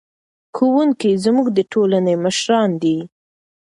[0.55, 2.97] ښوونکي زموږ د ټولنې مشران دي.